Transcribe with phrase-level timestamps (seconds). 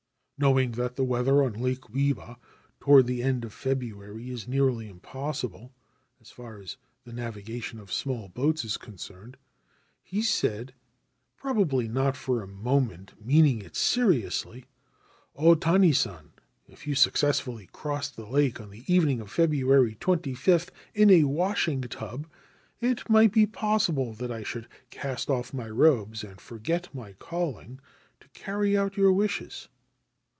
[0.43, 2.35] Knowing that the weather on Lake Biwa
[2.79, 5.71] towards the end of February is nearly impossible
[6.19, 9.37] as far as the navigation of small boats is concerned,
[10.01, 10.73] he said,
[11.37, 14.65] probably not for a moment meaning it seriously:
[15.35, 16.31] 4" O Tani San,
[16.67, 21.81] if you successfully crossed the lake on the evening of February 25 in a washing
[21.81, 22.25] tub,
[22.79, 27.79] it might be possible that 1 should cast off my robes and forget my calling
[28.19, 29.67] to carry out your wishes."